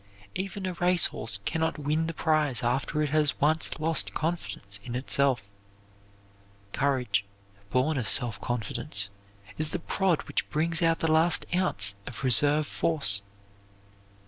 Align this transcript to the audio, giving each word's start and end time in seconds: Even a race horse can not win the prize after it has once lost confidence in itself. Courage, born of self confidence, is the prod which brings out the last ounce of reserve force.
Even 0.33 0.65
a 0.65 0.73
race 0.73 1.05
horse 1.05 1.37
can 1.45 1.61
not 1.61 1.77
win 1.77 2.07
the 2.07 2.13
prize 2.15 2.63
after 2.63 3.03
it 3.03 3.11
has 3.11 3.39
once 3.39 3.69
lost 3.79 4.15
confidence 4.15 4.79
in 4.83 4.95
itself. 4.95 5.43
Courage, 6.73 7.23
born 7.69 7.97
of 7.99 8.07
self 8.07 8.41
confidence, 8.41 9.11
is 9.59 9.69
the 9.69 9.77
prod 9.77 10.23
which 10.23 10.49
brings 10.49 10.81
out 10.81 10.97
the 11.01 11.11
last 11.11 11.45
ounce 11.53 11.93
of 12.07 12.23
reserve 12.23 12.65
force. 12.65 13.21